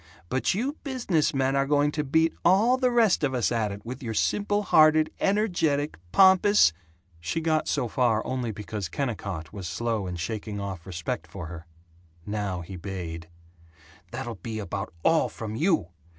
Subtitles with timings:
[0.29, 3.85] But you business men are going to beat all the rest of us at it,
[3.85, 6.73] with your simple hearted, energetic, pompous"
[7.19, 11.67] She got so far only because Kennicott was slow in shaking off respect for her.
[12.25, 13.29] Now he bayed:
[14.09, 15.89] "That'll be about all from you!